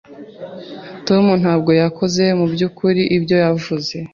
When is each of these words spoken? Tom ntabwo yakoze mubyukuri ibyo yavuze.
Tom 1.07 1.25
ntabwo 1.41 1.71
yakoze 1.81 2.23
mubyukuri 2.39 3.01
ibyo 3.17 3.35
yavuze. 3.43 3.95